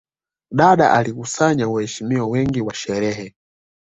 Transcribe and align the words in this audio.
Dada 0.51 0.91
alikusanya 0.93 1.67
waheshimiwa 1.67 2.27
wengi 2.27 2.61
wa 2.61 2.73
sherehe 2.73 3.35